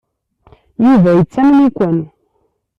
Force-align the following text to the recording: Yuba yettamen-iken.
Yuba 0.85 1.09
yettamen-iken. 1.17 1.97